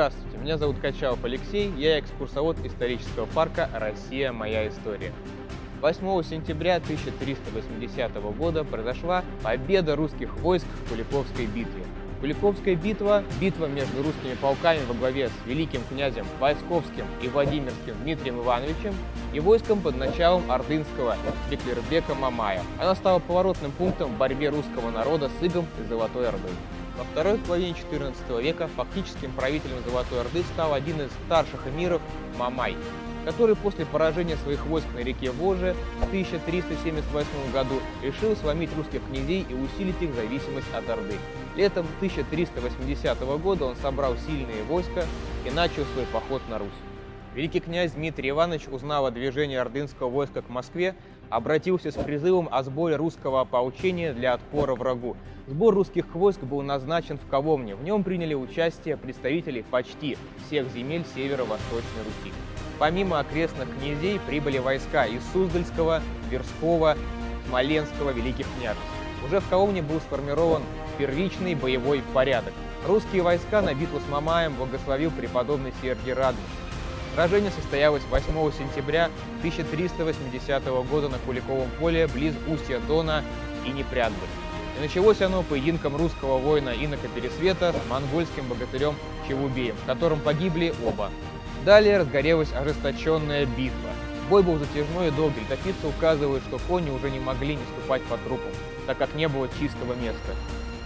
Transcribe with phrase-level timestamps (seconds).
[0.00, 4.32] Здравствуйте, меня зовут Качалов Алексей, я экскурсовод исторического парка «Россия.
[4.32, 5.12] Моя история».
[5.82, 11.84] 8 сентября 1380 года произошла победа русских войск в Куликовской битве.
[12.22, 18.40] Куликовская битва– битва между русскими полками во главе с великим князем Войсковским и Владимирским Дмитрием
[18.40, 18.94] Ивановичем
[19.34, 21.18] и войском под началом ордынского
[21.50, 22.62] Беклербека Мамая.
[22.80, 26.52] Она стала поворотным пунктом в борьбе русского народа с игом и Золотой Ордой.
[26.96, 32.02] Во второй половине XIV века фактическим правителем Золотой Орды стал один из старших эмиров
[32.38, 32.76] Мамай,
[33.24, 39.46] который после поражения своих войск на реке Воже в 1378 году решил сломить русских князей
[39.48, 41.16] и усилить их зависимость от Орды.
[41.56, 45.04] Летом 1380 года он собрал сильные войска
[45.46, 46.68] и начал свой поход на Русь.
[47.34, 50.96] Великий князь Дмитрий Иванович, узнав о движении ордынского войска к Москве,
[51.28, 55.16] обратился с призывом о сборе русского ополчения для отпора врагу.
[55.46, 57.76] Сбор русских войск был назначен в Коломне.
[57.76, 62.34] В нем приняли участие представители почти всех земель северо-восточной Руси.
[62.80, 66.96] Помимо окрестных князей прибыли войска из Суздальского, Тверского,
[67.46, 68.82] Смоленского великих княжеств.
[69.24, 70.62] Уже в Коломне был сформирован
[70.98, 72.54] первичный боевой порядок.
[72.88, 76.59] Русские войска на битву с Мамаем благословил преподобный Сергий Радонежский.
[77.20, 83.22] Сражение состоялось 8 сентября 1380 года на Куликовом поле близ устья Дона
[83.66, 84.16] и Непрядбы.
[84.78, 88.94] И началось оно поединком русского воина Инока Пересвета с монгольским богатырем
[89.28, 91.10] Чевубеем, в котором погибли оба.
[91.66, 93.90] Далее разгорелась ожесточенная битва.
[94.30, 95.40] Бой был затяжной и долгий.
[95.40, 98.52] Летописцы указывают, что кони уже не могли не ступать по трупам,
[98.86, 100.34] так как не было чистого места.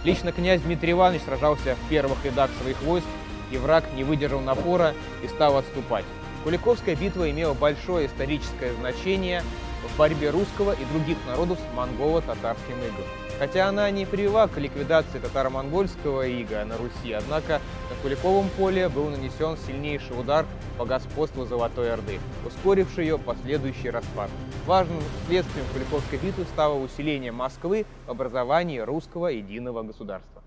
[0.03, 3.07] Лично князь Дмитрий Иванович сражался в первых рядах своих войск
[3.51, 6.03] и враг не выдержал напора и стал отступать.
[6.45, 9.41] Куликовская битва имела большое историческое значение
[9.83, 13.03] в борьбе русского и других народов с монголо-татарским игом.
[13.39, 19.09] Хотя она не привела к ликвидации татаро-монгольского ига на Руси, однако на Куликовом поле был
[19.09, 20.45] нанесен сильнейший удар
[20.77, 24.29] по господству Золотой Орды, ускоривший ее последующий распад.
[24.67, 30.43] Важным следствием Куликовской битвы стало усиление Москвы в образовании русского единого государства.